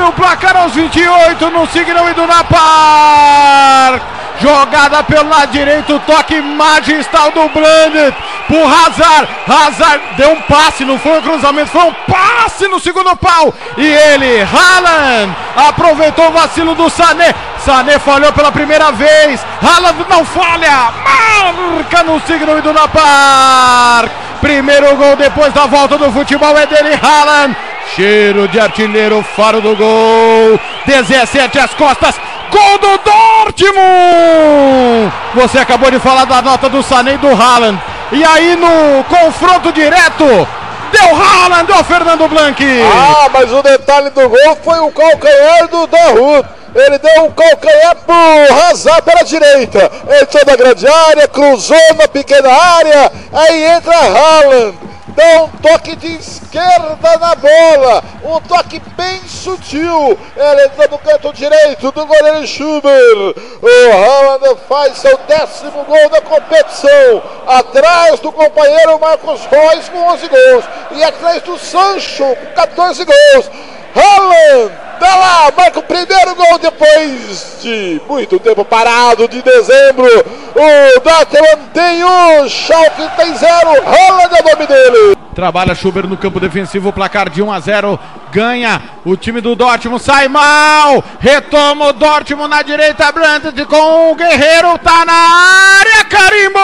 Abre 0.00 0.08
o 0.08 0.12
placar 0.12 0.56
aos 0.56 0.72
28 0.72 1.50
no 1.50 1.66
Signal 1.66 2.08
Iduna 2.08 2.42
Park. 2.44 4.02
Jogada 4.40 5.02
pelo 5.02 5.28
lado 5.28 5.52
direito, 5.52 6.00
toque 6.06 6.40
magistral 6.40 7.30
do 7.32 7.46
Brandt 7.50 8.14
pro 8.46 8.64
Hazard. 8.64 9.28
Hazard 9.46 10.00
deu 10.16 10.30
um 10.32 10.40
passe, 10.42 10.84
não 10.84 10.98
foi 10.98 11.18
um 11.18 11.22
cruzamento, 11.22 11.70
foi 11.70 11.82
um 11.82 11.92
passe 12.08 12.66
no 12.68 12.80
segundo 12.80 13.14
pau. 13.16 13.52
E 13.76 13.86
ele, 13.86 14.40
Haaland, 14.40 15.36
aproveitou 15.68 16.28
o 16.28 16.32
vacilo 16.32 16.74
do 16.74 16.88
Sané. 16.88 17.34
Sané 17.58 17.98
falhou 17.98 18.32
pela 18.32 18.50
primeira 18.50 18.90
vez. 18.92 19.44
Haaland 19.62 20.06
não 20.08 20.24
falha, 20.24 20.90
marca 21.04 22.02
no 22.04 22.18
Signal 22.20 22.58
Iduna 22.58 22.88
Park. 22.88 24.10
Primeiro 24.40 24.96
gol 24.96 25.16
depois 25.16 25.52
da 25.52 25.66
volta 25.66 25.98
do 25.98 26.10
futebol 26.10 26.56
é 26.56 26.64
dele, 26.64 26.98
Haaland. 27.02 27.54
Cheiro 27.94 28.46
de 28.48 28.60
artilheiro, 28.60 29.24
faro 29.36 29.60
do 29.60 29.74
gol. 29.74 30.60
17 30.86 31.58
às 31.58 31.74
costas. 31.74 32.14
Gol 32.50 32.78
do 32.78 32.98
Dortmund! 32.98 35.12
Você 35.34 35.58
acabou 35.58 35.90
de 35.90 35.98
falar 35.98 36.24
da 36.24 36.42
nota 36.42 36.68
do 36.68 36.82
Sané 36.82 37.14
e 37.14 37.18
do 37.18 37.28
Haaland. 37.28 37.80
E 38.12 38.24
aí 38.24 38.56
no 38.56 39.04
confronto 39.04 39.72
direto, 39.72 40.24
deu 40.24 41.16
Haaland, 41.16 41.66
deu 41.66 41.84
Fernando 41.84 42.28
Blanc. 42.28 42.62
Ah, 42.92 43.28
mas 43.32 43.52
o 43.52 43.62
detalhe 43.62 44.10
do 44.10 44.28
gol 44.28 44.58
foi 44.64 44.78
o 44.80 44.90
calcanhar 44.90 45.68
do 45.68 45.86
Dahoud. 45.86 46.48
Ele 46.74 46.98
deu 46.98 47.24
um 47.24 47.30
calcanhar 47.32 47.96
pro 48.06 48.68
Hazard 48.68 49.02
pela 49.02 49.24
direita. 49.24 49.90
Entrou 50.20 50.44
na 50.46 50.56
grande 50.56 50.86
área, 50.86 51.28
cruzou 51.28 51.94
na 51.98 52.06
pequena 52.08 52.50
área. 52.52 53.12
Aí 53.32 53.64
entra 53.64 53.94
Haaland. 53.94 54.78
Um 55.20 55.48
toque 55.60 55.96
de 55.96 56.16
esquerda 56.16 57.18
na 57.18 57.34
bola. 57.34 58.02
Um 58.24 58.40
toque 58.40 58.80
bem 58.96 59.20
sutil. 59.26 60.18
Ele 60.34 60.64
entra 60.64 60.88
no 60.88 60.98
canto 60.98 61.30
direito 61.34 61.92
do 61.92 62.06
goleiro 62.06 62.46
Schuber. 62.46 63.34
O 63.60 63.92
Haaland 63.92 64.60
faz 64.66 64.96
seu 64.96 65.18
décimo 65.28 65.84
gol 65.84 66.08
da 66.08 66.22
competição. 66.22 67.22
Atrás 67.46 68.18
do 68.20 68.32
companheiro 68.32 68.98
Marcos 68.98 69.44
Reus 69.44 69.88
com 69.90 69.98
11 69.98 70.28
gols. 70.28 70.64
E 70.92 71.04
atrás 71.04 71.42
do 71.42 71.58
Sancho 71.58 72.24
com 72.24 72.54
14 72.54 73.04
gols. 73.04 73.50
Haaland 73.94 74.89
tá 75.00 75.16
lá, 75.16 75.52
marca 75.56 75.78
o 75.78 75.82
primeiro 75.82 76.34
gol 76.34 76.58
depois 76.58 77.56
de 77.62 78.00
muito 78.06 78.38
tempo 78.38 78.64
parado 78.64 79.26
de 79.26 79.40
dezembro. 79.40 80.06
O 80.06 81.00
Dortmund 81.00 81.70
tem 81.72 82.04
um, 82.04 82.48
Schalke 82.48 83.08
tem 83.16 83.34
zero, 83.34 83.70
Haaland 83.70 84.34
é 84.36 84.42
o 84.42 84.44
nome 84.52 84.66
dele. 84.66 85.16
Trabalha 85.34 85.74
Schuber 85.74 86.06
no 86.06 86.18
campo 86.18 86.38
defensivo, 86.38 86.92
placar 86.92 87.30
de 87.30 87.40
1 87.40 87.50
a 87.50 87.60
0. 87.60 87.98
Ganha 88.30 88.82
o 89.04 89.16
time 89.16 89.40
do 89.40 89.54
Dortmund, 89.54 90.02
sai 90.02 90.28
mal. 90.28 91.02
Retoma 91.18 91.86
o 91.86 91.92
Dortmund 91.94 92.50
na 92.50 92.62
direita, 92.62 93.10
Brandt 93.10 93.64
com 93.64 94.12
o 94.12 94.14
Guerreiro, 94.14 94.76
tá 94.78 95.04
na 95.06 95.78
área, 95.78 96.04
carimbou! 96.04 96.60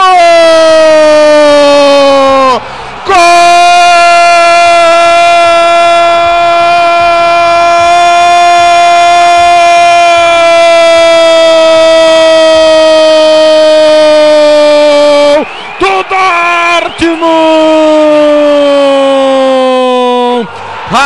Gol 3.07 3.66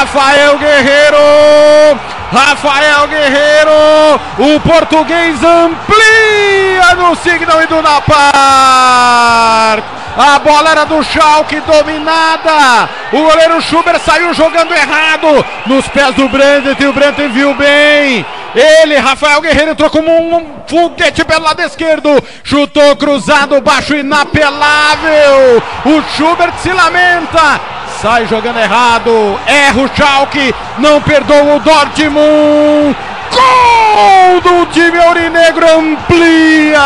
Rafael 0.01 0.57
Guerreiro! 0.57 2.01
Rafael 2.33 3.07
Guerreiro! 3.07 4.19
O 4.39 4.59
português 4.61 5.37
amplia 5.45 6.95
no 6.97 7.15
Signal 7.17 7.63
Iduna 7.63 8.01
Park! 8.01 9.85
A 10.17 10.39
bola 10.39 10.71
era 10.71 10.85
do 10.85 11.03
Schalke 11.05 11.61
dominada. 11.61 12.89
O 13.13 13.19
goleiro 13.25 13.61
Schuber 13.61 14.01
saiu 14.01 14.33
jogando 14.33 14.73
errado 14.73 15.45
nos 15.67 15.87
pés 15.89 16.15
do 16.15 16.31
Brandt 16.31 16.83
e 16.83 16.87
o 16.87 16.95
Brandt 16.95 17.29
viu 17.29 17.55
bem. 17.55 18.25
Ele, 18.55 18.97
Rafael 18.97 19.43
Guerreiro, 19.43 19.73
entrou 19.73 19.91
como 19.91 20.11
um 20.11 20.63
foguete 20.67 21.23
pelo 21.27 21.45
lado 21.45 21.61
esquerdo. 21.61 22.09
Chutou 22.43 22.97
cruzado, 22.97 23.61
baixo 23.61 23.95
inapelável. 23.95 25.63
O 25.85 26.03
Schubert 26.17 26.55
se 26.63 26.73
lamenta. 26.73 27.61
Sai 28.01 28.27
jogando 28.27 28.59
errado. 28.59 29.39
Erra 29.47 29.83
o 29.83 29.89
Schalke. 29.95 30.55
Não 30.79 31.03
perdoa 31.03 31.57
o 31.57 31.61
Dortmund. 31.61 32.97
Gol 33.31 34.41
do 34.41 34.67
time 34.67 34.99
aurinegro 34.99 35.67
amplia. 35.79 36.81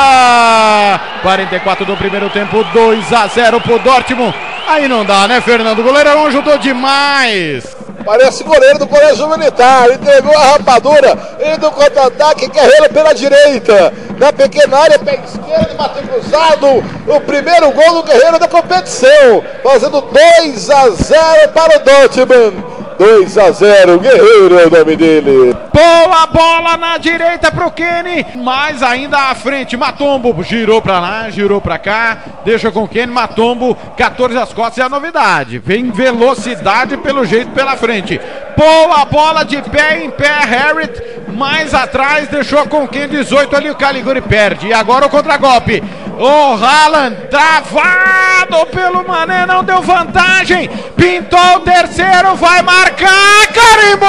44 1.22 1.84
do 1.84 1.96
primeiro 1.96 2.28
tempo, 2.30 2.64
2 2.64 3.12
a 3.12 3.26
0 3.28 3.60
pro 3.60 3.78
Dortmund. 3.78 4.34
Aí 4.66 4.88
não 4.88 5.04
dá, 5.04 5.28
né, 5.28 5.40
Fernando? 5.40 5.78
O 5.80 5.84
goleirão 5.84 6.26
ajudou 6.26 6.58
demais. 6.58 7.73
Parece 8.04 8.44
goleiro 8.44 8.78
do 8.78 8.86
Colégio 8.86 9.28
Militar. 9.28 9.90
Entregou 9.90 10.36
a 10.36 10.52
rapadura. 10.52 11.16
Ele 11.38 11.56
do 11.56 11.70
contra-ataque, 11.70 12.48
Guerreiro 12.48 12.92
pela 12.92 13.14
direita. 13.14 13.92
Na 14.18 14.32
pequena 14.32 14.78
área, 14.78 14.98
pé 14.98 15.20
esquerdo, 15.24 15.76
bateu 15.76 16.02
cruzado. 16.02 16.66
O 17.06 17.20
primeiro 17.20 17.70
gol 17.72 17.94
do 17.94 18.02
Guerreiro 18.02 18.38
da 18.38 18.48
competição. 18.48 19.42
Fazendo 19.62 20.00
2 20.00 20.70
a 20.70 20.90
0 20.90 21.48
para 21.52 21.76
o 21.76 21.84
Dortmund. 21.84 22.73
2 22.98 23.38
a 23.38 23.50
0, 23.50 23.98
Guerreiro 23.98 24.58
é 24.58 24.66
o 24.66 24.70
nome 24.70 24.96
dele. 24.96 25.56
Boa 25.72 26.26
bola 26.26 26.76
na 26.76 26.98
direita 26.98 27.50
pro 27.50 27.70
Kenny, 27.70 28.24
mais 28.36 28.82
ainda 28.82 29.30
à 29.30 29.34
frente, 29.34 29.76
Matombo 29.76 30.42
girou 30.42 30.80
pra 30.80 31.00
lá, 31.00 31.30
girou 31.30 31.60
pra 31.60 31.78
cá, 31.78 32.18
deixa 32.44 32.70
com 32.70 32.84
o 32.84 32.88
Kenny, 32.88 33.12
Matombo, 33.12 33.76
14 33.96 34.38
às 34.38 34.52
costas 34.52 34.78
é 34.78 34.82
a 34.82 34.88
novidade, 34.88 35.58
vem 35.58 35.90
velocidade 35.90 36.96
pelo 36.98 37.24
jeito 37.24 37.50
pela 37.50 37.76
frente. 37.76 38.20
Boa 38.56 39.04
bola 39.04 39.44
de 39.44 39.60
pé 39.62 40.04
em 40.04 40.10
pé, 40.10 40.28
Harrit, 40.28 41.02
mais 41.28 41.74
atrás, 41.74 42.28
deixou 42.28 42.66
com 42.66 42.84
o 42.84 42.88
Kenny, 42.88 43.08
18 43.08 43.56
ali, 43.56 43.70
o 43.70 43.74
Caliguri 43.74 44.20
perde, 44.20 44.68
e 44.68 44.72
agora 44.72 45.06
o 45.06 45.10
contragolpe. 45.10 45.82
O 46.18 46.54
Haaland 46.54 47.28
travado 47.28 48.66
pelo 48.66 49.06
Mané, 49.06 49.46
não 49.46 49.64
deu 49.64 49.82
vantagem. 49.82 50.68
Pintou 50.96 51.56
o 51.56 51.60
terceiro, 51.60 52.34
vai 52.36 52.62
marcar, 52.62 53.48
carimbou! 53.52 54.08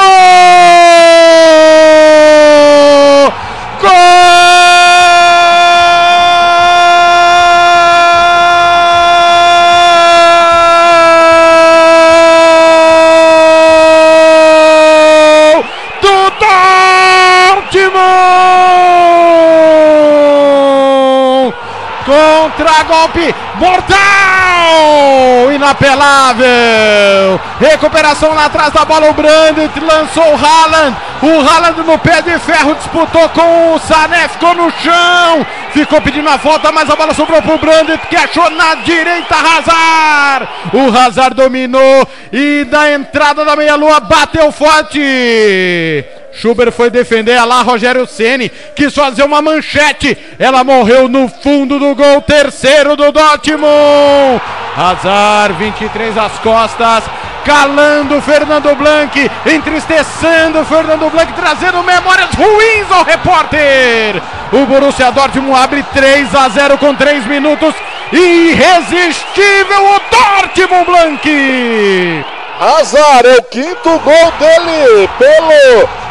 Contra-golpe 22.55 23.35
mortal! 23.55 25.51
Inapelável! 25.51 27.39
Recuperação 27.59 28.33
lá 28.33 28.45
atrás 28.45 28.71
da 28.71 28.85
bola, 28.85 29.09
o 29.09 29.13
Brandt 29.13 29.77
lançou 29.81 30.23
o 30.23 30.37
Haaland. 30.37 30.95
O 31.21 31.41
Haaland 31.41 31.81
no 31.81 31.99
pé 31.99 32.21
de 32.21 32.39
ferro 32.39 32.75
disputou 32.75 33.27
com 33.29 33.73
o 33.73 33.79
Sané, 33.79 34.29
ficou 34.29 34.53
no 34.53 34.71
chão. 34.71 35.45
Ficou 35.71 35.99
pedindo 36.01 36.29
a 36.29 36.37
volta, 36.37 36.71
mas 36.71 36.89
a 36.89 36.95
bola 36.95 37.13
sobrou 37.13 37.41
pro 37.41 37.57
Brandt 37.57 37.97
que 38.09 38.15
achou 38.15 38.49
na 38.51 38.75
direita 38.75 39.35
Hazard. 39.35 40.47
O 40.73 40.97
Hazard 40.97 41.35
dominou 41.35 42.07
e 42.31 42.63
da 42.65 42.89
entrada 42.93 43.43
da 43.43 43.57
meia-lua 43.57 43.99
bateu 43.99 44.49
forte. 44.53 46.05
Schubert 46.35 46.71
foi 46.71 46.89
defender 46.89 47.41
lá 47.45 47.61
Rogério 47.61 48.05
Ceni, 48.05 48.51
quis 48.75 48.93
fazer 48.93 49.23
uma 49.23 49.41
manchete. 49.41 50.17
Ela 50.37 50.63
morreu 50.63 51.07
no 51.07 51.27
fundo 51.27 51.79
do 51.79 51.95
gol, 51.95 52.21
terceiro 52.21 52.95
do 52.95 53.11
Dortmund. 53.11 54.41
Hazard, 54.75 55.53
23 55.57 56.17
às 56.17 56.33
costas, 56.39 57.05
calando 57.45 58.21
Fernando 58.21 58.75
Blanc, 58.75 59.31
entristecendo 59.45 60.65
Fernando 60.65 61.09
Blanc, 61.09 61.31
trazendo 61.33 61.81
memórias 61.83 62.29
ruins 62.33 62.91
ao 62.91 63.03
repórter. 63.03 64.21
O 64.51 64.65
Borussia 64.65 65.11
Dortmund 65.11 65.57
abre 65.57 65.83
3 65.93 66.35
a 66.35 66.49
0 66.49 66.77
com 66.77 66.93
3 66.93 67.25
minutos. 67.27 67.73
Irresistível 68.11 69.85
o 69.85 70.01
Dortmund 70.11 70.85
Blanc. 70.85 72.25
Hazard 72.59 73.27
é 73.27 73.37
o 73.37 73.43
quinto 73.43 73.99
gol 73.99 74.33
dele 74.39 75.09
pelo 75.17 76.04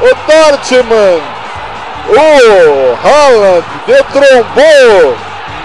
o 0.00 0.50
Dortmund. 0.50 1.22
O 2.08 3.06
Haaland 3.06 3.64
detrombou 3.86 5.16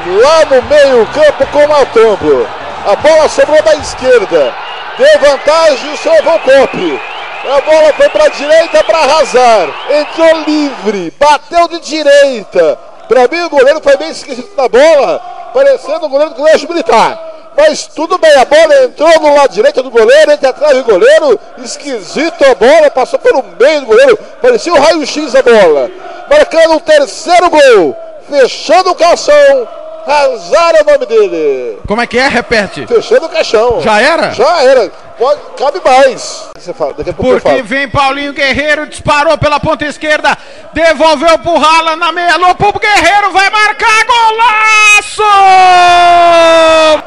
lá 0.06 0.46
no 0.46 0.62
meio 0.64 1.08
campo 1.08 1.48
com 1.48 1.66
o 1.66 1.70
Matombo. 1.70 2.48
A 2.86 2.96
bola 2.96 3.30
sobrou 3.30 3.62
da 3.64 3.76
esquerda. 3.76 4.54
Deu 4.98 5.20
vantagem 5.20 5.94
o 5.94 5.98
seu 5.98 6.24
Volcop. 6.24 7.02
A 7.46 7.62
bola 7.62 7.94
foi 7.94 8.10
para 8.10 8.26
a 8.26 8.30
direita 8.30 8.84
para 8.84 9.20
Hazard. 9.20 9.74
Entrou 9.90 10.44
livre. 10.46 11.14
Bateu 11.20 11.68
de 11.68 11.80
direita. 11.80 12.78
Para 13.08 13.28
mim 13.28 13.44
o 13.44 13.50
goleiro 13.50 13.82
foi 13.82 13.98
bem 13.98 14.10
esquisito 14.10 14.56
na 14.56 14.68
bola. 14.68 15.20
Parecendo 15.54 16.06
o 16.06 16.10
goleiro 16.10 16.34
do 16.34 16.38
colégio 16.38 16.68
militar. 16.68 17.35
Mas 17.58 17.88
tudo 17.88 18.18
bem, 18.18 18.34
a 18.36 18.46
bola 18.46 18.84
entrou 18.84 19.20
no 19.20 19.34
lado 19.34 19.54
direito 19.54 19.82
do 19.82 19.90
goleiro, 19.90 20.32
entre 20.32 20.48
atrás 20.48 20.76
do 20.78 20.84
goleiro, 20.84 21.40
esquisito 21.60 22.44
a 22.44 22.54
bola, 22.54 22.92
passou 22.92 23.18
pelo 23.18 23.44
meio 23.60 23.82
do 23.82 23.86
goleiro, 23.88 24.18
parecia 24.42 24.74
o 24.74 24.78
um 24.78 24.80
raio-x 24.80 25.36
a 25.36 25.42
bola. 25.42 25.90
Marcando 26.30 26.76
o 26.76 26.80
terceiro 26.82 27.50
gol, 27.50 27.98
fechando 28.30 28.92
o 28.92 28.96
calção, 28.96 29.68
Hazard 30.06 30.78
é 30.78 30.82
o 30.82 30.86
nome 30.86 31.06
dele. 31.06 31.80
Como 31.88 32.02
é 32.02 32.08
que 32.08 32.18
é? 32.18 32.28
Repete. 32.28 32.86
Fechando 32.86 33.26
o 33.26 33.30
caixão. 33.30 33.82
Já 33.82 34.00
era? 34.00 34.32
Já 34.32 34.64
era. 34.64 34.92
Pode, 35.26 35.42
cabe 35.58 35.82
mais. 35.84 36.50
Você 36.56 36.72
fala, 36.72 36.94
daqui 36.94 37.10
a 37.10 37.14
pouco 37.14 37.42
Porque 37.42 37.64
vem 37.64 37.90
Paulinho 37.90 38.32
Guerreiro, 38.32 38.86
disparou 38.86 39.36
pela 39.40 39.60
ponta 39.60 39.84
esquerda, 39.84 40.38
devolveu 40.72 41.40
pro 41.40 41.58
Rala 41.58 41.96
na 41.96 42.12
meia 42.12 42.36
lua 42.36 42.54
pro 42.54 42.72
Guerreiro, 42.74 43.32
vai 43.32 43.50
marcar 43.50 44.06
golaço! 44.06 45.24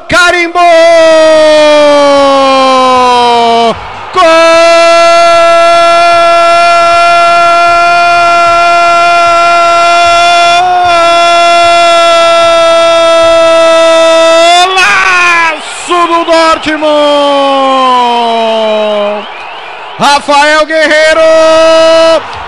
Carimbou! 0.08 0.62
Rafael 19.98 20.64
Guerreiro! 20.64 21.20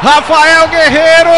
Rafael 0.02 0.69
Guerreiro! 0.69 1.31